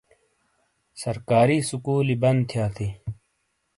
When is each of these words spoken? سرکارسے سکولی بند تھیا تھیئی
سرکارسے 1.01 1.57
سکولی 1.69 2.15
بند 2.23 2.39
تھیا 2.49 2.65
تھیئی 2.75 2.89